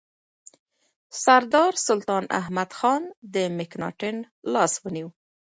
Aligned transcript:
سردار 1.23 1.73
سلطان 1.87 2.23
احمدخان 2.39 3.01
د 3.33 3.35
مکناتن 3.57 4.15
لاس 4.53 4.73
ونیو. 4.83 5.07